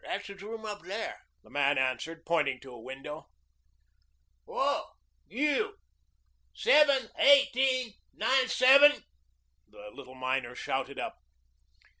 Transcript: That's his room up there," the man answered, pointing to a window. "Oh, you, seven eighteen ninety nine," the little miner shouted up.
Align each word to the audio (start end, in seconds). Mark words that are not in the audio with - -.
That's 0.03 0.25
his 0.29 0.41
room 0.41 0.65
up 0.65 0.81
there," 0.81 1.21
the 1.43 1.51
man 1.51 1.77
answered, 1.77 2.25
pointing 2.25 2.59
to 2.61 2.71
a 2.73 2.79
window. 2.81 3.27
"Oh, 4.47 4.93
you, 5.27 5.77
seven 6.55 7.11
eighteen 7.19 7.93
ninety 8.11 8.65
nine," 8.79 9.03
the 9.69 9.91
little 9.93 10.15
miner 10.15 10.55
shouted 10.55 10.97
up. 10.97 11.19